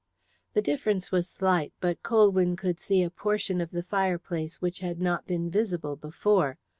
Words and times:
The 0.53 0.63
difference 0.63 1.11
was 1.11 1.29
slight, 1.29 1.73
but 1.79 2.01
Colwyn 2.01 2.55
could 2.55 2.79
see 2.79 3.03
a 3.03 3.11
portion 3.11 3.61
of 3.61 3.69
the 3.69 3.83
fireplace 3.83 4.59
which 4.59 4.79
had 4.79 4.99
not 4.99 5.27
been 5.27 5.51
visible 5.51 5.95
before. 5.95 6.57